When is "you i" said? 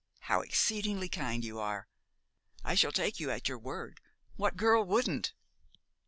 1.45-1.85